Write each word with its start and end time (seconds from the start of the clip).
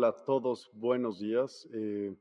Hola, 0.00 0.08
a 0.08 0.24
todos, 0.24 0.70
buenos 0.72 1.18
días. 1.18 1.68
Eh, 1.74 2.14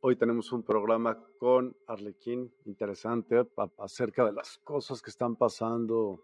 hoy 0.00 0.16
tenemos 0.16 0.50
un 0.50 0.64
programa 0.64 1.16
con 1.38 1.76
Arlequín 1.86 2.50
interesante 2.66 3.46
acerca 3.78 4.24
de 4.24 4.32
las 4.32 4.58
cosas 4.58 5.00
que 5.00 5.10
están 5.10 5.36
pasando 5.36 6.20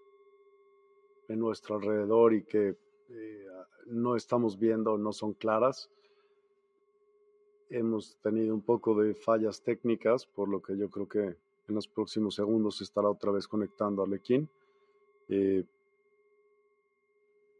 en 1.28 1.38
nuestro 1.38 1.76
alrededor 1.76 2.34
y 2.34 2.42
que 2.42 2.76
eh, 3.08 3.46
no 3.86 4.16
estamos 4.16 4.58
viendo, 4.58 4.98
no 4.98 5.12
son 5.12 5.32
claras. 5.32 5.92
Hemos 7.70 8.16
tenido 8.16 8.52
un 8.52 8.62
poco 8.62 9.00
de 9.00 9.14
fallas 9.14 9.62
técnicas, 9.62 10.26
por 10.26 10.48
lo 10.48 10.60
que 10.60 10.76
yo 10.76 10.90
creo 10.90 11.06
que 11.06 11.20
en 11.20 11.74
los 11.76 11.86
próximos 11.86 12.34
segundos 12.34 12.80
estará 12.80 13.08
otra 13.08 13.30
vez 13.30 13.46
conectando 13.46 14.02
Arlequín. 14.02 14.48
Eh, 15.28 15.62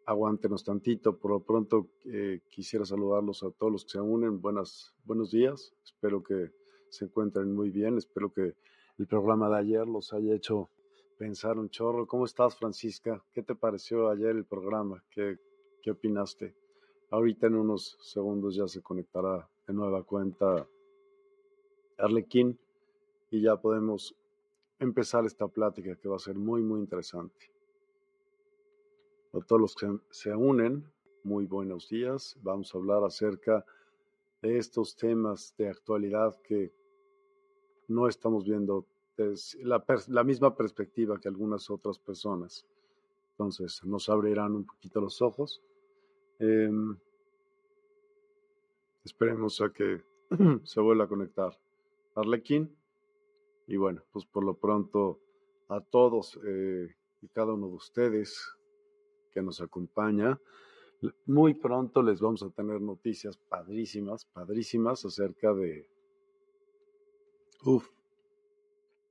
aguántenos 0.07 0.65
tantito. 0.65 1.19
Por 1.19 1.33
lo 1.33 1.41
pronto 1.41 1.89
eh, 2.05 2.41
quisiera 2.49 2.87
saludarlos 2.87 3.43
a 3.43 3.51
todos 3.51 3.73
los 3.73 3.85
que 3.85 3.91
se 3.93 4.01
unen. 4.01 4.41
Buenas, 4.41 4.95
buenos 5.05 5.31
días. 5.33 5.75
Espero 5.85 6.23
que 6.23 6.53
se 6.89 7.05
encuentren 7.05 7.53
muy 7.53 7.71
bien. 7.71 7.99
Espero 7.99 8.33
que 8.33 8.55
el 8.99 9.07
programa 9.07 9.51
de 9.51 9.57
ayer 9.57 9.87
los 9.87 10.13
haya 10.13 10.35
hecho 10.35 10.71
pensar 11.19 11.59
un 11.59 11.69
chorro. 11.69 12.07
¿Cómo 12.07 12.25
estás, 12.25 12.57
Francisca? 12.57 13.23
¿Qué 13.33 13.43
te 13.43 13.55
pareció 13.55 14.09
ayer 14.09 14.31
el 14.31 14.45
programa? 14.45 15.03
¿Qué, 15.11 15.39
qué 15.83 15.91
opinaste? 15.91 16.55
Ahorita 17.11 17.49
en 17.49 17.57
unos 17.57 17.99
segundos 18.01 18.55
ya 18.55 18.67
se 18.69 18.83
conectará 18.83 19.49
de 19.67 19.75
nueva 19.75 20.03
cuenta 20.03 20.67
Arlequín 21.99 22.59
y 23.31 23.43
ya 23.43 23.57
podemos 23.57 24.15
empezar 24.79 25.25
esta 25.25 25.49
plática 25.49 25.97
que 25.97 26.09
va 26.09 26.17
a 26.17 26.21
ser 26.21 26.37
muy, 26.37 26.63
muy 26.63 26.81
interesante. 26.81 27.56
A 29.37 29.41
todos 29.41 29.61
los 29.61 29.75
que 29.75 29.99
se 30.09 30.35
unen, 30.35 30.83
muy 31.23 31.45
buenos 31.45 31.91
días. 31.91 32.39
Vamos 32.43 32.75
a 32.75 32.79
hablar 32.79 33.05
acerca 33.05 33.67
de 34.41 34.57
estos 34.57 34.97
temas 34.97 35.55
de 35.59 35.69
actualidad 35.69 36.41
que 36.41 36.73
no 37.89 38.09
estamos 38.09 38.47
viendo 38.47 38.87
la, 39.59 40.25
misma 40.25 40.57
perspectiva 40.57 41.21
que 41.21 41.29
algunas 41.29 41.69
otras 41.69 41.99
personas. 41.99 42.65
Entonces, 43.33 43.85
nos 43.85 44.09
abrirán 44.09 44.55
un 44.55 44.65
poquito 44.65 45.03
los 45.03 45.21
ojos. 45.21 45.61
Em, 46.39 46.97
esperemos 49.05 49.61
a 49.61 49.69
que 49.71 50.03
se 50.65 50.81
vuelva 50.81 51.05
a 51.05 51.09
conectar 51.09 51.53
Arlequín. 52.15 52.75
Y 53.67 53.77
bueno, 53.77 54.03
pues 54.13 54.25
por 54.25 54.45
lo 54.45 54.55
pronto 54.55 55.21
a 55.69 55.83
todos 55.83 56.41
eh, 56.43 56.89
y 57.21 57.29
cada 57.29 57.53
uno 57.53 57.69
de 57.69 57.75
ustedes 57.75 58.57
que 59.37 59.43
nos 59.43 59.61
acompaña. 59.61 60.41
Muy 61.27 61.53
pronto 61.53 62.03
les 62.03 62.23
vamos 62.23 62.43
a 62.43 62.49
tener 62.49 62.81
noticias 62.81 63.37
padrísimas, 63.37 64.25
padrísimas 64.25 65.05
acerca 65.05 65.53
de, 65.53 65.87
uff, 67.63 67.87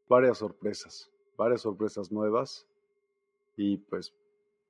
varias 0.09 0.39
sorpresas, 0.39 1.11
varias 1.37 1.61
sorpresas 1.61 2.11
nuevas. 2.11 2.67
Y 3.55 3.77
pues 3.77 4.15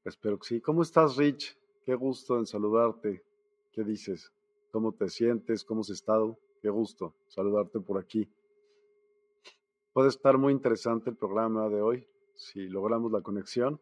espero 0.04 0.38
que 0.40 0.46
sí. 0.46 0.60
¿Cómo 0.60 0.82
estás, 0.82 1.16
Rich? 1.16 1.58
Qué 1.86 1.96
gusto 1.96 2.38
en 2.38 2.46
saludarte. 2.46 3.24
¿Qué 3.72 3.86
dices? 3.86 4.34
¿Cómo 4.74 4.92
te 4.92 5.08
sientes? 5.08 5.64
¿Cómo 5.64 5.82
has 5.82 5.90
estado? 5.90 6.38
Qué 6.62 6.70
gusto 6.70 7.16
saludarte 7.28 7.80
por 7.80 7.98
aquí. 7.98 8.30
Puede 9.94 10.10
estar 10.10 10.38
muy 10.38 10.52
interesante 10.52 11.12
el 11.12 11.16
programa 11.16 11.70
de 11.70 11.82
hoy 11.82 12.06
si 12.36 12.68
logramos 12.68 13.10
la 13.14 13.22
conexión. 13.22 13.80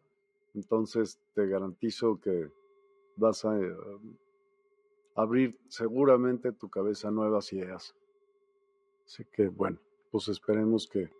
Entonces 0.54 1.20
te 1.34 1.46
garantizo 1.46 2.20
que 2.20 2.50
vas 3.16 3.44
a 3.44 3.58
eh, 3.58 3.76
abrir 5.14 5.58
seguramente 5.68 6.52
tu 6.52 6.68
cabeza 6.68 7.10
nuevas 7.10 7.52
ideas. 7.52 7.94
Así 9.04 9.24
que 9.32 9.48
bueno, 9.48 9.78
pues 10.10 10.28
esperemos 10.28 10.88
que, 10.88 11.10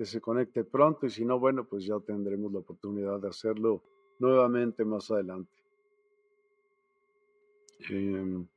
se 0.00 0.20
conecte 0.20 0.64
pronto 0.64 1.06
y 1.06 1.10
si 1.10 1.24
no, 1.24 1.38
bueno, 1.38 1.64
pues 1.64 1.84
ya 1.84 1.96
tendremos 2.00 2.52
la 2.52 2.58
oportunidad 2.58 3.20
de 3.20 3.28
hacerlo 3.28 3.80
nuevamente 4.18 4.84
más 4.84 5.08
adelante. 5.12 5.52
Em, 7.88 8.48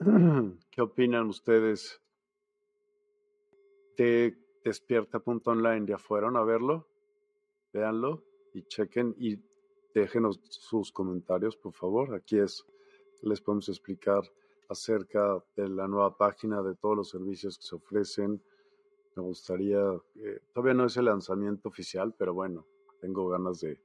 ¿Qué 0.70 0.80
opinan 0.80 1.28
ustedes 1.28 2.00
de 3.98 4.36
Despierta.online? 4.64 5.86
¿Ya 5.86 5.98
fueron 5.98 6.38
a 6.38 6.42
verlo? 6.42 6.86
Véanlo 7.74 8.22
y 8.54 8.62
chequen 8.62 9.14
y 9.18 9.38
déjenos 9.92 10.40
sus 10.48 10.90
comentarios, 10.90 11.56
por 11.56 11.74
favor. 11.74 12.14
Aquí 12.14 12.38
es, 12.38 12.64
les 13.22 13.42
podemos 13.42 13.68
explicar 13.68 14.22
acerca 14.68 15.44
de 15.56 15.68
la 15.68 15.86
nueva 15.86 16.16
página, 16.16 16.62
de 16.62 16.74
todos 16.76 16.96
los 16.96 17.10
servicios 17.10 17.58
que 17.58 17.64
se 17.64 17.74
ofrecen. 17.74 18.40
Me 19.16 19.22
gustaría, 19.22 19.82
eh, 20.16 20.40
todavía 20.54 20.74
no 20.74 20.86
es 20.86 20.96
el 20.96 21.04
lanzamiento 21.04 21.68
oficial, 21.68 22.14
pero 22.16 22.32
bueno, 22.32 22.64
tengo 23.00 23.28
ganas 23.28 23.60
de, 23.60 23.78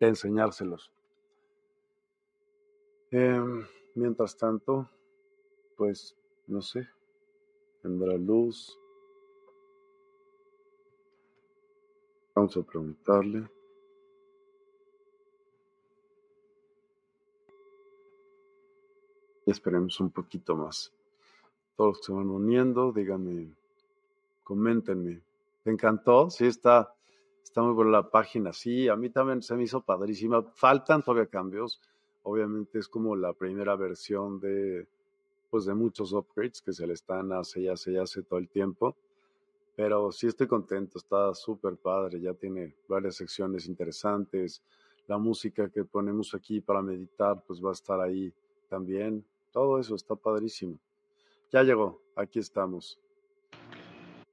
enseñárselos. 0.00 0.92
Em, 3.10 3.64
mientras 3.94 4.36
tanto, 4.36 4.90
pues, 5.76 6.14
no 6.46 6.60
sé, 6.60 6.86
Tendrá 7.82 8.16
luz. 8.16 8.78
Vamos 12.38 12.56
a 12.56 12.62
preguntarle. 12.62 13.50
Y 19.44 19.50
esperemos 19.50 19.98
un 19.98 20.10
poquito 20.10 20.54
más. 20.54 20.92
Todos 21.74 21.88
los 21.88 21.98
que 21.98 22.04
se 22.04 22.12
van 22.12 22.30
uniendo, 22.30 22.92
díganme, 22.92 23.52
coméntenme. 24.44 25.20
¿Te 25.64 25.72
encantó? 25.72 26.30
Sí, 26.30 26.46
está, 26.46 26.94
está 27.42 27.60
muy 27.60 27.72
buena 27.72 27.90
la 27.90 28.08
página. 28.08 28.52
Sí, 28.52 28.86
a 28.86 28.94
mí 28.94 29.10
también 29.10 29.42
se 29.42 29.56
me 29.56 29.64
hizo 29.64 29.80
padrísima. 29.80 30.40
Faltan 30.54 31.02
todavía 31.02 31.26
cambios. 31.26 31.80
Obviamente 32.22 32.78
es 32.78 32.86
como 32.86 33.16
la 33.16 33.32
primera 33.32 33.74
versión 33.74 34.38
de, 34.38 34.86
pues 35.50 35.64
de 35.64 35.74
muchos 35.74 36.12
upgrades 36.12 36.62
que 36.62 36.72
se 36.72 36.86
le 36.86 36.92
están 36.92 37.32
hace 37.32 37.62
y 37.62 37.68
hace 37.68 37.94
y 37.94 37.96
hace 37.96 38.22
todo 38.22 38.38
el 38.38 38.48
tiempo. 38.48 38.94
Pero 39.78 40.10
sí 40.10 40.26
estoy 40.26 40.48
contento, 40.48 40.98
está 40.98 41.32
súper 41.34 41.76
padre, 41.76 42.20
ya 42.20 42.34
tiene 42.34 42.74
varias 42.88 43.14
secciones 43.14 43.68
interesantes. 43.68 44.60
La 45.06 45.18
música 45.18 45.68
que 45.68 45.84
ponemos 45.84 46.34
aquí 46.34 46.60
para 46.60 46.82
meditar, 46.82 47.40
pues 47.46 47.64
va 47.64 47.68
a 47.68 47.74
estar 47.74 48.00
ahí 48.00 48.32
también. 48.68 49.24
Todo 49.52 49.78
eso 49.78 49.94
está 49.94 50.16
padrísimo. 50.16 50.76
Ya 51.52 51.62
llegó, 51.62 52.02
aquí 52.16 52.40
estamos. 52.40 52.98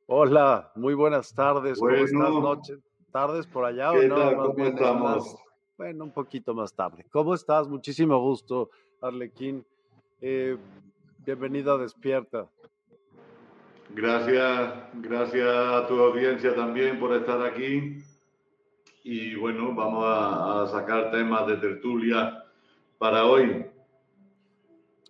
Hola, 0.07 0.71
muy 0.73 0.95
buenas 0.95 1.31
tardes, 1.31 1.77
¿cómo 1.77 1.91
estás? 1.91 2.11
Noche, 2.31 2.77
¿Tardes 3.11 3.45
por 3.45 3.65
allá 3.65 3.91
o 3.91 4.01
no? 4.01 4.47
¿Cómo 4.47 4.65
estamos? 4.65 5.35
bueno, 5.77 6.05
un 6.05 6.11
poquito 6.11 6.55
más 6.55 6.73
tarde. 6.73 7.05
¿Cómo 7.11 7.35
estás? 7.35 7.67
Muchísimo 7.67 8.19
gusto, 8.19 8.71
Arlequín. 8.99 9.63
Eh, 10.21 10.57
bienvenido 11.23 11.75
a 11.75 11.77
Despierta. 11.77 12.49
Gracias, 13.95 14.73
gracias 14.95 15.47
a 15.47 15.87
tu 15.87 15.97
audiencia 15.97 16.53
también 16.53 16.99
por 16.99 17.13
estar 17.13 17.41
aquí. 17.41 18.03
Y 19.05 19.35
bueno, 19.35 19.73
vamos 19.73 20.03
a, 20.05 20.67
sacar 20.67 21.11
temas 21.11 21.47
de 21.47 21.55
tertulia 21.55 22.43
para 22.97 23.25
hoy. 23.25 23.65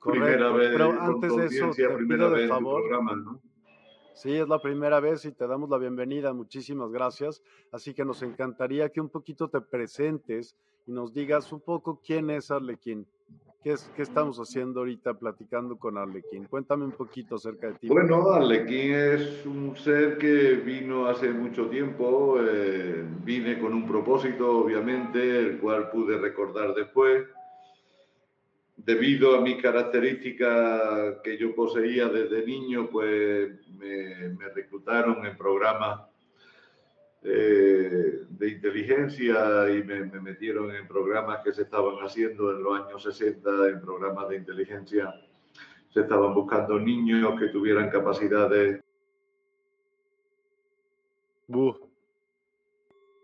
primera 0.03 0.51
vez 0.51 0.69
pero 0.73 1.01
antes 1.01 1.35
de 1.35 1.45
eso, 1.47 1.71
te 1.71 2.05
pido 2.05 2.29
de 2.29 2.47
favor. 2.47 2.83
Sí, 4.13 4.35
es 4.35 4.47
la 4.47 4.61
primera 4.61 4.99
vez 4.99 5.25
y 5.25 5.31
te 5.31 5.47
damos 5.47 5.67
la 5.67 5.79
bienvenida. 5.79 6.31
Muchísimas 6.31 6.91
gracias. 6.91 7.41
Así 7.71 7.95
que 7.95 8.05
nos 8.05 8.21
encantaría 8.21 8.89
que 8.89 9.01
un 9.01 9.09
poquito 9.09 9.49
te 9.49 9.61
presentes 9.61 10.55
y 10.85 10.91
nos 10.91 11.11
digas 11.11 11.51
un 11.51 11.61
poco 11.61 11.99
quién 12.05 12.29
es 12.29 12.51
Arlequín. 12.51 13.07
¿Qué, 13.65 13.71
es, 13.71 13.91
¿Qué 13.95 14.03
estamos 14.03 14.37
haciendo 14.37 14.81
ahorita 14.81 15.15
platicando 15.15 15.75
con 15.79 15.97
Arlequín? 15.97 16.45
Cuéntame 16.45 16.85
un 16.85 16.91
poquito 16.91 17.33
acerca 17.33 17.69
de 17.69 17.73
ti. 17.73 17.87
Bueno, 17.87 18.29
Arlequín 18.29 18.93
es 18.93 19.43
un 19.43 19.75
ser 19.75 20.19
que 20.19 20.53
vino 20.53 21.07
hace 21.07 21.31
mucho 21.31 21.65
tiempo. 21.65 22.37
Eh, 22.39 23.03
vine 23.23 23.57
con 23.57 23.73
un 23.73 23.87
propósito, 23.87 24.59
obviamente, 24.59 25.39
el 25.39 25.57
cual 25.57 25.89
pude 25.89 26.15
recordar 26.19 26.75
después 26.75 27.25
debido 28.77 29.35
a 29.35 29.41
mi 29.41 29.57
característica 29.57 31.23
que 31.23 31.35
yo 31.35 31.55
poseía 31.55 32.07
desde 32.07 32.45
niño, 32.45 32.87
pues 32.91 33.67
me, 33.69 34.35
reclutaron 34.53 35.25
en 35.25 35.35
programas 35.35 36.01
eh, 37.27 38.23
de 38.29 38.47
inteligencia 38.47 39.67
y 39.71 39.83
me, 39.83 40.05
metieron 40.21 40.69
en 40.75 40.87
programas 40.87 41.43
que 41.43 41.51
se 41.53 41.63
estaban 41.63 41.95
haciendo 41.95 42.51
en 42.51 42.61
los 42.61 42.79
años 42.79 43.01
60, 43.01 43.69
en 43.69 43.81
programas 43.81 44.29
de 44.29 44.37
inteligencia. 44.37 45.11
Se 45.89 46.01
estaban 46.01 46.35
buscando 46.35 46.79
niños 46.79 47.39
que 47.39 47.47
tuvieran 47.47 47.89
capacidades. 47.89 48.79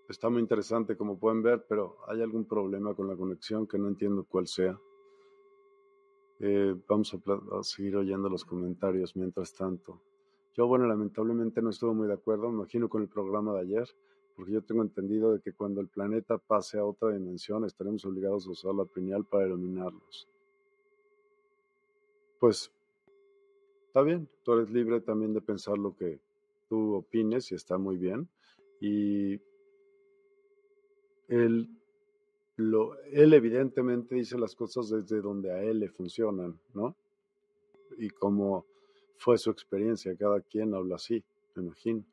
Está 0.10 0.30
muy 0.30 0.42
interesante, 0.42 0.98
como 0.98 1.20
pueden 1.20 1.44
ver, 1.44 1.64
pero 1.70 1.98
hay 2.08 2.24
algún 2.24 2.46
problema 2.46 2.96
con 2.96 3.08
la 3.08 3.16
conexión 3.16 3.68
que 3.68 3.78
no 3.78 3.88
entiendo 3.88 4.24
cuál 4.24 4.48
sea. 4.48 4.80
Eh, 6.40 6.76
vamos 6.88 7.14
a, 7.14 7.64
seguir 7.64 7.98
oyendo 7.98 8.28
los 8.30 8.44
comentarios 8.44 9.16
mientras 9.16 9.54
tanto. 9.54 10.02
Yo, 10.56 10.68
bueno, 10.68 10.86
lamentablemente 10.86 11.62
no 11.62 11.70
estuve 11.70 11.94
muy 11.94 12.08
de 12.08 12.14
acuerdo, 12.14 12.50
me 12.50 12.56
imagino, 12.56 12.90
con 12.90 13.02
el 13.02 13.08
programa 13.08 13.54
de 13.54 13.62
ayer, 13.62 13.88
porque 14.36 14.52
yo 14.52 14.62
tengo 14.62 14.82
entendido 14.82 15.34
de 15.34 15.40
que 15.40 15.54
cuando 15.54 15.82
el 15.82 15.88
planeta 15.88 16.38
pase 16.38 16.78
a 16.78 16.86
otra 16.86 17.10
dimensión 17.10 17.66
estaremos 17.66 18.04
obligados 18.06 18.48
a 18.48 18.52
usar 18.52 18.76
la 18.76 18.86
pineal 18.86 19.26
para 19.26 19.48
iluminarlos. 19.48 20.28
Pues, 22.40 22.72
está 23.88 24.02
bien, 24.02 24.28
tú 24.44 24.54
eres 24.54 24.70
libre 24.72 25.00
también 25.02 25.34
de 25.34 25.42
pensar 25.42 25.78
lo 25.78 25.96
que 25.96 26.20
tú 26.68 26.96
opines 26.96 27.52
y 27.52 27.56
está 27.56 27.78
muy 27.78 27.98
bien. 27.98 28.28
Y 28.80 29.40
el 31.28 31.70
él 33.12 33.34
evidentemente 33.34 34.16
dice 34.16 34.38
las 34.38 34.56
cosas 34.56 34.90
desde 34.90 35.22
donde 35.22 35.52
a 35.52 35.64
él 35.64 35.80
le 35.80 35.90
funcionan, 35.90 36.60
¿no? 36.74 36.96
Y 37.98 38.10
cómo 38.10 38.66
fue 39.18 39.38
su 39.38 39.52
experiencia, 39.52 40.16
cada 40.16 40.42
quien 40.42 40.74
habla 40.74 40.96
así, 40.96 41.24
me 41.56 41.64
imagino. 41.64 42.04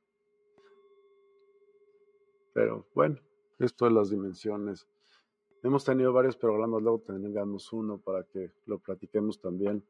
Pero 2.52 2.86
bueno, 2.94 3.18
esto 3.58 3.84
de 3.84 3.92
las 3.92 4.10
dimensiones. 4.10 4.86
Hemos 5.62 5.84
tenido 5.84 6.12
varios 6.12 6.36
programas, 6.36 6.82
luego 6.82 7.00
tengamos 7.00 7.72
uno 7.72 7.98
para 7.98 8.22
que 8.24 8.52
lo 8.66 8.78
platiquemos 8.78 9.40
también. 9.40 9.82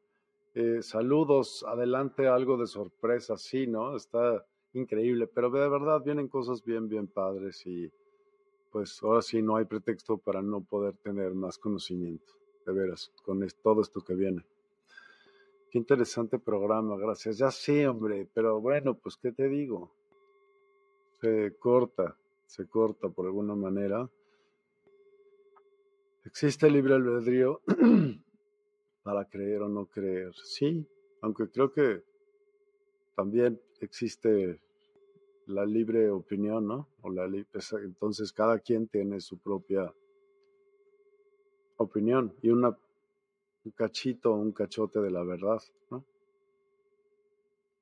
Eh, 0.54 0.80
saludos, 0.82 1.64
adelante 1.66 2.26
algo 2.26 2.56
de 2.56 2.66
sorpresa, 2.66 3.36
sí, 3.36 3.66
¿no? 3.66 3.94
Está 3.94 4.44
increíble, 4.72 5.26
pero 5.26 5.50
de 5.50 5.68
verdad 5.68 6.02
vienen 6.02 6.28
cosas 6.28 6.64
bien, 6.64 6.88
bien 6.88 7.06
padres 7.06 7.66
y 7.66 7.90
pues 8.70 9.02
ahora 9.02 9.22
sí 9.22 9.42
no 9.42 9.56
hay 9.56 9.64
pretexto 9.64 10.18
para 10.18 10.42
no 10.42 10.62
poder 10.62 10.94
tener 10.96 11.34
más 11.34 11.58
conocimiento, 11.58 12.34
de 12.66 12.72
veras, 12.72 13.12
con 13.24 13.46
todo 13.62 13.80
esto 13.80 14.00
que 14.00 14.14
viene. 14.14 14.44
Qué 15.70 15.76
interesante 15.76 16.38
programa, 16.38 16.96
gracias. 16.96 17.36
Ya 17.36 17.50
sí, 17.50 17.84
hombre, 17.84 18.26
pero 18.32 18.60
bueno, 18.60 18.94
pues 18.94 19.16
qué 19.16 19.32
te 19.32 19.48
digo. 19.48 19.92
Se 21.20 21.54
corta, 21.58 22.16
se 22.46 22.66
corta 22.66 23.10
por 23.10 23.26
alguna 23.26 23.54
manera. 23.54 24.08
¿Existe 26.24 26.70
libre 26.70 26.94
albedrío 26.94 27.60
para 29.02 29.26
creer 29.26 29.62
o 29.62 29.68
no 29.68 29.86
creer? 29.86 30.32
Sí, 30.34 30.86
aunque 31.20 31.50
creo 31.50 31.70
que 31.72 32.02
también 33.14 33.60
existe 33.80 34.60
la 35.46 35.66
libre 35.66 36.10
opinión, 36.10 36.66
¿no? 36.66 36.88
O 37.02 37.10
la 37.10 37.26
entonces 37.84 38.32
cada 38.32 38.58
quien 38.58 38.88
tiene 38.88 39.20
su 39.20 39.38
propia 39.38 39.92
opinión 41.78 42.34
y 42.42 42.50
una, 42.50 42.76
un 43.68 43.72
cachito, 43.72 44.32
un 44.32 44.52
cachote 44.52 44.98
de 45.00 45.10
la 45.10 45.22
verdad, 45.22 45.60
¿no? 45.90 46.02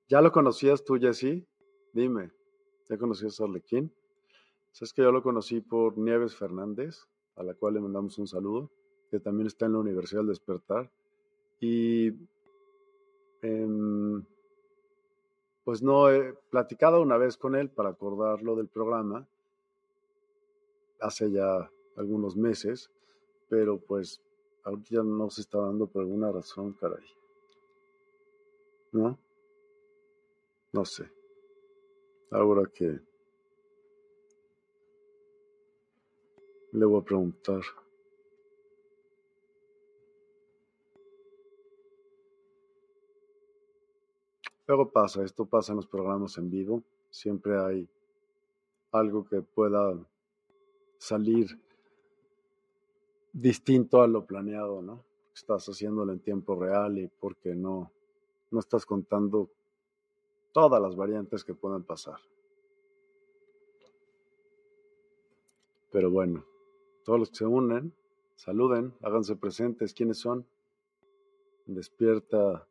¿Ya 0.08 0.20
lo 0.20 0.32
conocías 0.32 0.84
tú, 0.84 0.98
Jesse? 0.98 1.46
Dime, 1.92 2.32
¿ya 2.88 2.98
conocías 2.98 3.40
a 3.40 3.44
Arlequín? 3.44 3.92
Sabes 4.72 4.92
que 4.92 5.02
yo 5.02 5.12
lo 5.12 5.22
conocí 5.22 5.60
por 5.60 5.96
Nieves 5.96 6.34
Fernández, 6.34 7.06
a 7.36 7.44
la 7.44 7.54
cual 7.54 7.74
le 7.74 7.80
mandamos 7.80 8.18
un 8.18 8.26
saludo, 8.26 8.70
que 9.10 9.20
también 9.20 9.46
está 9.46 9.66
en 9.66 9.74
la 9.74 9.78
Universidad 9.78 10.20
del 10.20 10.28
Despertar. 10.28 10.90
Y 11.60 12.08
em, 13.42 14.24
pues 15.64 15.82
no 15.82 16.10
he 16.10 16.34
platicado 16.50 17.00
una 17.00 17.16
vez 17.16 17.36
con 17.36 17.54
él 17.54 17.70
para 17.70 17.90
acordarlo 17.90 18.56
del 18.56 18.68
programa, 18.68 19.26
hace 21.00 21.30
ya 21.30 21.70
algunos 21.96 22.36
meses, 22.36 22.90
pero 23.48 23.78
pues 23.78 24.20
ahorita 24.66 25.02
no 25.04 25.30
se 25.30 25.42
está 25.42 25.58
dando 25.58 25.86
por 25.86 26.02
alguna 26.02 26.32
razón, 26.32 26.72
caray. 26.72 27.04
¿No? 28.92 29.16
No 30.72 30.84
sé. 30.84 31.08
Ahora 32.30 32.68
que 32.74 33.00
le 36.72 36.84
voy 36.84 37.00
a 37.00 37.04
preguntar. 37.04 37.62
Luego 44.66 44.90
pasa, 44.90 45.22
esto 45.22 45.46
pasa 45.46 45.72
en 45.72 45.76
los 45.76 45.86
programas 45.86 46.36
en 46.38 46.50
vivo, 46.50 46.82
siempre 47.08 47.56
hay 47.56 47.88
algo 48.90 49.24
que 49.24 49.40
pueda 49.40 49.96
salir 50.98 51.56
distinto 53.36 54.00
a 54.00 54.06
lo 54.06 54.24
planeado, 54.24 54.80
¿no? 54.80 55.04
Estás 55.34 55.66
haciéndolo 55.66 56.12
en 56.12 56.20
tiempo 56.20 56.56
real 56.56 56.98
y 56.98 57.06
porque 57.06 57.54
no, 57.54 57.92
no 58.50 58.60
estás 58.60 58.86
contando 58.86 59.50
todas 60.52 60.80
las 60.80 60.96
variantes 60.96 61.44
que 61.44 61.54
pueden 61.54 61.82
pasar. 61.82 62.18
Pero 65.92 66.10
bueno, 66.10 66.46
todos 67.04 67.18
los 67.18 67.30
que 67.30 67.36
se 67.36 67.46
unen, 67.46 67.92
saluden, 68.36 68.94
háganse 69.02 69.36
presentes. 69.36 69.92
¿Quiénes 69.92 70.18
son? 70.18 70.46
Despierta 71.66 72.66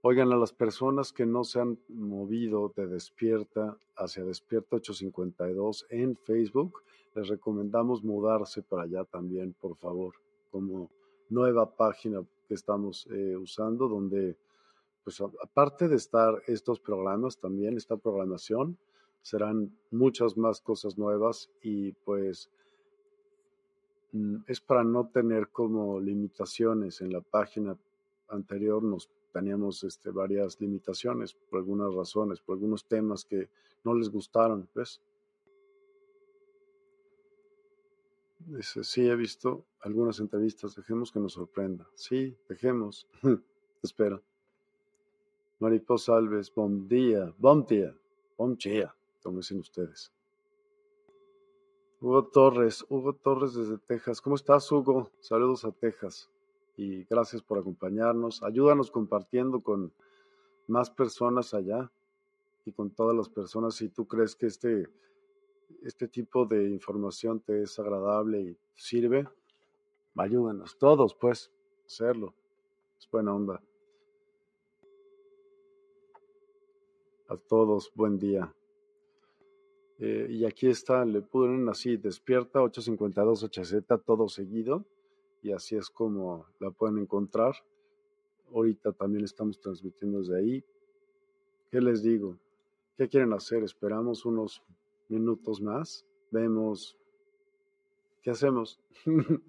Oigan, 0.00 0.32
a 0.32 0.36
las 0.36 0.52
personas 0.52 1.12
que 1.12 1.26
no 1.26 1.42
se 1.42 1.58
han 1.58 1.76
movido 1.88 2.72
de 2.76 2.86
Despierta 2.86 3.76
hacia 3.96 4.22
Despierta 4.22 4.76
852 4.76 5.86
en 5.90 6.16
Facebook, 6.16 6.84
les 7.16 7.26
recomendamos 7.26 8.04
mudarse 8.04 8.62
para 8.62 8.82
allá 8.82 9.04
también, 9.04 9.54
por 9.60 9.74
favor, 9.76 10.14
como 10.52 10.88
nueva 11.30 11.74
página 11.74 12.24
que 12.46 12.54
estamos 12.54 13.08
eh, 13.10 13.36
usando, 13.36 13.88
donde, 13.88 14.36
pues 15.02 15.20
aparte 15.20 15.88
de 15.88 15.96
estar 15.96 16.42
estos 16.46 16.78
programas, 16.78 17.36
también 17.38 17.76
esta 17.76 17.96
programación, 17.96 18.78
serán 19.22 19.76
muchas 19.90 20.36
más 20.36 20.60
cosas 20.60 20.96
nuevas 20.96 21.50
y 21.60 21.90
pues 21.90 22.48
mm, 24.12 24.36
es 24.46 24.60
para 24.60 24.84
no 24.84 25.08
tener 25.08 25.48
como 25.48 25.98
limitaciones. 25.98 27.00
En 27.00 27.12
la 27.12 27.20
página 27.20 27.76
anterior 28.28 28.80
nos 28.80 29.10
teníamos 29.38 29.84
este, 29.84 30.10
varias 30.10 30.60
limitaciones 30.60 31.32
por 31.32 31.60
algunas 31.60 31.94
razones, 31.94 32.40
por 32.40 32.54
algunos 32.54 32.84
temas 32.86 33.24
que 33.24 33.48
no 33.84 33.94
les 33.94 34.10
gustaron, 34.10 34.68
¿ves? 34.74 35.00
Dice, 38.40 38.82
sí, 38.82 39.08
he 39.08 39.14
visto 39.14 39.64
algunas 39.82 40.18
entrevistas, 40.18 40.74
dejemos 40.74 41.12
que 41.12 41.20
nos 41.20 41.34
sorprenda. 41.34 41.88
Sí, 41.94 42.36
dejemos. 42.48 43.06
Espero. 43.82 44.22
Mariposa 45.60 46.16
Alves, 46.16 46.52
buen 46.52 46.88
día, 46.88 47.32
buen 47.38 47.64
día, 47.64 47.96
buen 48.36 48.56
día, 48.56 48.92
como 49.22 49.38
dicen 49.38 49.60
ustedes. 49.60 50.12
Hugo 52.00 52.26
Torres, 52.26 52.84
Hugo 52.88 53.12
Torres 53.12 53.54
desde 53.54 53.78
Texas. 53.78 54.20
¿Cómo 54.20 54.34
estás, 54.34 54.70
Hugo? 54.72 55.12
Saludos 55.20 55.64
a 55.64 55.70
Texas 55.70 56.28
y 56.78 57.02
gracias 57.02 57.42
por 57.42 57.58
acompañarnos. 57.58 58.40
Ayúdanos 58.44 58.92
compartiendo 58.92 59.60
con 59.60 59.92
más 60.68 60.88
personas 60.88 61.52
allá 61.52 61.90
y 62.64 62.70
con 62.70 62.90
todas 62.90 63.16
las 63.16 63.28
personas. 63.28 63.74
Si 63.74 63.88
tú 63.88 64.06
crees 64.06 64.36
que 64.36 64.46
este, 64.46 64.88
este 65.82 66.06
tipo 66.06 66.46
de 66.46 66.70
información 66.70 67.40
te 67.40 67.62
es 67.62 67.76
agradable 67.80 68.40
y 68.40 68.56
sirve, 68.76 69.28
ayúdanos 70.14 70.78
todos, 70.78 71.16
pues, 71.16 71.50
hacerlo. 71.84 72.32
Es 72.96 73.10
buena 73.10 73.34
onda. 73.34 73.60
A 77.26 77.36
todos, 77.36 77.90
buen 77.92 78.20
día. 78.20 78.54
Eh, 79.98 80.28
y 80.30 80.44
aquí 80.44 80.68
está, 80.68 81.04
le 81.04 81.22
ponen 81.22 81.68
así, 81.68 81.96
despierta 81.96 82.62
852 82.62 83.42
HZ, 83.42 84.04
todo 84.06 84.28
seguido 84.28 84.84
y 85.42 85.52
así 85.52 85.76
es 85.76 85.88
como 85.90 86.46
la 86.58 86.70
pueden 86.70 86.98
encontrar. 86.98 87.54
Ahorita 88.52 88.92
también 88.92 89.24
estamos 89.24 89.60
transmitiendo 89.60 90.18
desde 90.18 90.38
ahí. 90.38 90.64
¿Qué 91.70 91.80
les 91.80 92.02
digo? 92.02 92.36
¿Qué 92.96 93.08
quieren 93.08 93.32
hacer? 93.32 93.62
Esperamos 93.62 94.24
unos 94.24 94.62
minutos 95.08 95.60
más. 95.60 96.04
Vemos. 96.30 96.98
¿Qué 98.22 98.30
hacemos? 98.30 98.80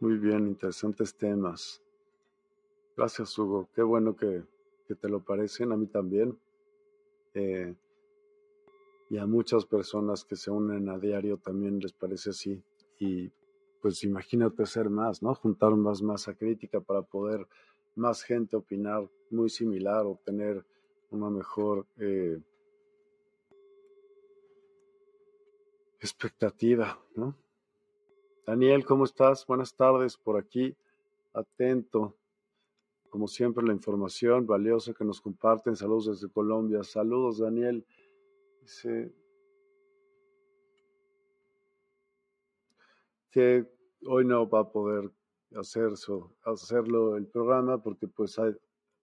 Muy 0.00 0.18
bien, 0.18 0.48
interesantes 0.48 1.14
temas. 1.14 1.82
Gracias, 2.96 3.38
Hugo. 3.38 3.68
Qué 3.74 3.82
bueno 3.82 4.14
que, 4.14 4.44
que 4.86 4.94
te 4.94 5.08
lo 5.08 5.20
parecen. 5.20 5.72
A 5.72 5.76
mí 5.76 5.86
también. 5.86 6.38
Eh, 7.34 7.74
y 9.10 9.18
a 9.18 9.26
muchas 9.26 9.66
personas 9.66 10.24
que 10.24 10.36
se 10.36 10.50
unen 10.50 10.88
a 10.88 10.98
diario 10.98 11.36
también 11.38 11.78
les 11.78 11.92
parece 11.92 12.30
así. 12.30 12.62
Y 12.98 13.30
pues 13.80 14.02
imagínate 14.04 14.64
ser 14.66 14.88
más, 14.88 15.22
¿no? 15.22 15.34
Juntar 15.34 15.74
más 15.76 16.02
masa 16.02 16.34
crítica 16.34 16.80
para 16.80 17.02
poder 17.02 17.46
más 17.96 18.22
gente 18.22 18.56
opinar 18.56 19.08
muy 19.30 19.50
similar, 19.50 20.06
obtener 20.06 20.64
una 21.10 21.30
mejor 21.30 21.86
eh, 21.98 22.40
expectativa, 26.00 26.98
¿no? 27.14 27.36
Daniel, 28.46 28.84
¿cómo 28.84 29.04
estás? 29.04 29.46
Buenas 29.46 29.74
tardes 29.74 30.16
por 30.16 30.36
aquí, 30.36 30.76
atento. 31.32 32.14
Como 33.08 33.26
siempre, 33.26 33.64
la 33.64 33.72
información 33.72 34.46
valiosa 34.46 34.92
que 34.92 35.04
nos 35.04 35.20
comparten. 35.20 35.76
Saludos 35.76 36.06
desde 36.06 36.32
Colombia. 36.32 36.82
Saludos, 36.84 37.38
Daniel. 37.38 37.86
Dice 38.64 39.14
que 43.30 43.70
hoy 44.06 44.24
no 44.24 44.48
va 44.48 44.60
a 44.60 44.72
poder 44.72 45.12
hacer 45.54 45.90
hacerlo 46.44 47.16
el 47.18 47.26
programa 47.26 47.82
porque 47.82 48.08
pues 48.08 48.38
hay 48.38 48.56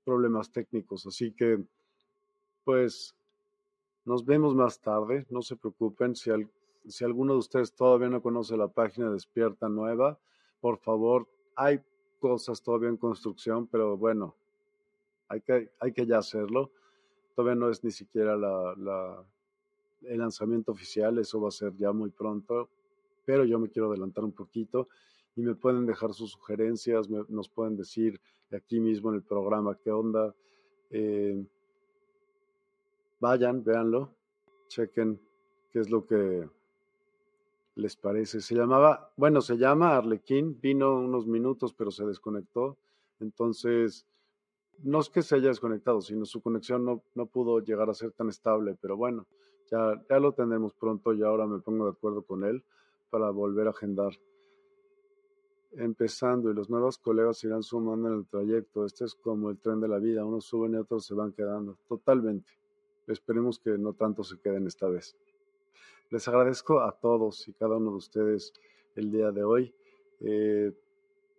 problemas 0.03 0.51
técnicos. 0.51 1.05
Así 1.05 1.31
que 1.33 1.63
pues 2.63 3.15
nos 4.03 4.25
vemos 4.25 4.55
más 4.55 4.81
tarde. 4.81 5.27
No 5.29 5.43
se 5.43 5.55
preocupen. 5.55 6.15
Si, 6.15 6.31
si 6.87 7.05
alguno 7.05 7.33
de 7.33 7.39
ustedes 7.39 7.75
todavía 7.75 8.09
no 8.09 8.19
conoce 8.19 8.57
la 8.57 8.67
página 8.67 9.11
Despierta 9.11 9.69
Nueva, 9.69 10.17
por 10.59 10.79
favor, 10.79 11.29
hay 11.55 11.79
cosas 12.19 12.63
todavía 12.63 12.89
en 12.89 12.97
construcción, 12.97 13.67
pero 13.67 13.95
bueno, 13.95 14.35
hay 15.27 15.41
que, 15.41 15.71
hay 15.79 15.93
que 15.93 16.07
ya 16.07 16.17
hacerlo. 16.17 16.71
Todavía 17.35 17.53
no 17.53 17.69
es 17.69 17.83
ni 17.83 17.91
siquiera 17.91 18.35
la 18.35 19.23
el 20.03 20.19
lanzamiento 20.19 20.71
oficial, 20.71 21.17
eso 21.17 21.41
va 21.41 21.49
a 21.49 21.51
ser 21.51 21.75
ya 21.77 21.91
muy 21.91 22.09
pronto, 22.09 22.69
pero 23.25 23.45
yo 23.45 23.59
me 23.59 23.69
quiero 23.69 23.89
adelantar 23.89 24.23
un 24.23 24.31
poquito 24.31 24.87
y 25.35 25.41
me 25.41 25.55
pueden 25.55 25.85
dejar 25.85 26.13
sus 26.13 26.31
sugerencias, 26.31 27.09
nos 27.09 27.49
pueden 27.49 27.77
decir 27.77 28.19
aquí 28.51 28.79
mismo 28.79 29.09
en 29.09 29.15
el 29.15 29.23
programa 29.23 29.77
qué 29.81 29.91
onda. 29.91 30.35
Eh, 30.89 31.45
vayan, 33.19 33.63
véanlo, 33.63 34.13
chequen 34.67 35.19
qué 35.71 35.79
es 35.79 35.89
lo 35.89 36.05
que 36.05 36.49
les 37.75 37.95
parece. 37.95 38.41
Se 38.41 38.55
llamaba, 38.55 39.13
bueno, 39.15 39.41
se 39.41 39.57
llama 39.57 39.95
Arlequín, 39.95 40.59
vino 40.59 40.99
unos 40.99 41.27
minutos 41.27 41.73
pero 41.73 41.91
se 41.91 42.05
desconectó, 42.05 42.77
entonces 43.19 44.05
no 44.83 44.99
es 44.99 45.09
que 45.09 45.21
se 45.21 45.35
haya 45.35 45.49
desconectado, 45.49 46.01
sino 46.01 46.25
su 46.25 46.41
conexión 46.41 46.83
no, 46.83 47.03
no 47.15 47.27
pudo 47.27 47.59
llegar 47.59 47.89
a 47.89 47.93
ser 47.93 48.11
tan 48.11 48.29
estable, 48.29 48.75
pero 48.81 48.97
bueno, 48.97 49.27
ya, 49.71 50.03
ya 50.09 50.19
lo 50.19 50.33
tendremos 50.33 50.73
pronto 50.73 51.13
y 51.13 51.23
ahora 51.23 51.47
me 51.47 51.59
pongo 51.59 51.85
de 51.85 51.91
acuerdo 51.91 52.21
con 52.23 52.43
él 52.43 52.63
para 53.09 53.29
volver 53.29 53.67
a 53.67 53.71
agendar. 53.71 54.13
Empezando 55.73 56.51
y 56.51 56.53
los 56.53 56.69
nuevos 56.69 56.97
colegas 56.97 57.43
irán 57.45 57.63
sumando 57.63 58.09
en 58.09 58.15
el 58.15 58.27
trayecto. 58.27 58.85
Este 58.85 59.05
es 59.05 59.15
como 59.15 59.49
el 59.49 59.57
tren 59.57 59.79
de 59.79 59.87
la 59.87 59.99
vida, 59.99 60.25
unos 60.25 60.45
suben 60.45 60.73
y 60.73 60.77
otros 60.77 61.05
se 61.05 61.13
van 61.13 61.31
quedando. 61.31 61.77
Totalmente. 61.87 62.51
Esperemos 63.07 63.59
que 63.59 63.77
no 63.77 63.93
tanto 63.93 64.23
se 64.23 64.37
queden 64.39 64.67
esta 64.67 64.87
vez. 64.87 65.15
Les 66.09 66.27
agradezco 66.27 66.81
a 66.81 66.91
todos 66.91 67.47
y 67.47 67.53
cada 67.53 67.77
uno 67.77 67.91
de 67.91 67.97
ustedes 67.97 68.53
el 68.95 69.11
día 69.11 69.31
de 69.31 69.43
hoy. 69.43 69.73
Eh, 70.19 70.73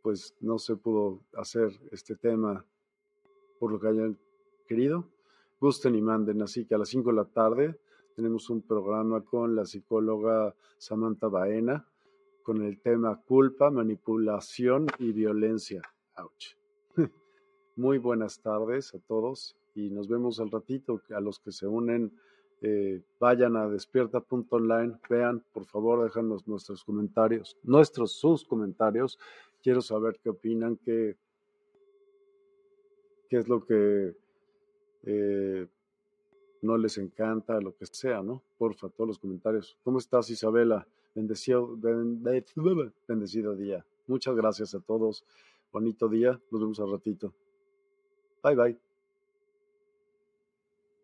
pues 0.03 0.35
no 0.41 0.59
se 0.59 0.77
pudo 0.77 1.21
hacer 1.35 1.71
este 1.91 2.17
tema 2.17 2.65
por 3.59 3.71
lo 3.71 3.79
que 3.79 3.89
hayan 3.89 4.19
querido. 4.67 5.05
Gusten 5.61 5.95
y 5.95 6.01
manden. 6.01 6.41
Así 6.43 6.65
que 6.65 6.75
a 6.75 6.79
las 6.79 6.89
5 6.89 7.11
de 7.11 7.17
la 7.17 7.25
tarde 7.27 7.79
tenemos 8.15 8.51
un 8.51 8.63
programa 8.63 9.23
con 9.23 9.57
la 9.57 9.65
psicóloga 9.65 10.55
Samantha 10.79 11.29
Baena 11.29 11.87
con 12.43 12.63
el 12.63 12.81
tema 12.81 13.21
culpa, 13.27 13.71
manipulación 13.71 14.87
y 14.99 15.13
violencia. 15.13 15.83
Ouch. 16.17 16.57
Muy 17.77 17.99
buenas 17.99 18.41
tardes 18.41 18.95
a 18.95 18.99
todos 18.99 19.57
y 19.75 19.91
nos 19.91 20.09
vemos 20.09 20.41
al 20.41 20.51
ratito. 20.51 21.01
A 21.15 21.21
los 21.21 21.39
que 21.39 21.53
se 21.53 21.67
unen, 21.67 22.13
eh, 22.61 23.03
vayan 23.19 23.57
a 23.57 23.69
despierta.online, 23.69 24.99
vean, 25.09 25.45
por 25.53 25.65
favor, 25.65 26.05
déjanos 26.05 26.47
nuestros 26.47 26.85
comentarios, 26.85 27.57
nuestros 27.63 28.13
sus 28.13 28.45
comentarios. 28.45 29.19
Quiero 29.63 29.81
saber 29.81 30.19
qué 30.23 30.31
opinan, 30.31 30.77
qué, 30.77 31.17
qué 33.29 33.37
es 33.39 33.49
lo 33.49 33.65
que 33.65 34.17
eh, 35.05 35.69
no 36.63 36.79
les 36.79 36.97
encanta, 36.97 37.61
lo 37.61 37.77
que 37.77 37.87
sea, 37.87 38.23
¿no? 38.23 38.43
Porfa, 38.57 38.89
todos 38.89 39.09
los 39.09 39.19
comentarios. 39.19 39.77
¿Cómo 39.85 39.99
estás, 39.99 40.31
Isabela? 40.31 40.87
Bendecido, 41.15 41.77
bendecido 43.09 43.55
día. 43.55 43.85
Muchas 44.07 44.35
gracias 44.35 44.75
a 44.75 44.81
todos. 44.81 45.25
Bonito 45.73 46.09
día. 46.09 46.41
Nos 46.51 46.61
vemos 46.61 46.81
al 46.81 46.91
ratito. 46.93 47.35
Bye, 48.43 48.57
bye. 48.57 48.92